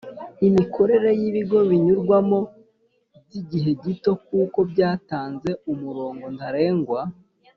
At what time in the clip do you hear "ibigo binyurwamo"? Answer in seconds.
1.29-2.39